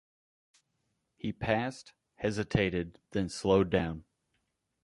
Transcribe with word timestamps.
He 1.15 1.31
passed, 1.31 1.93
hesitated, 2.15 2.97
then 3.11 3.29
slowed 3.29 3.69
down. 3.69 4.03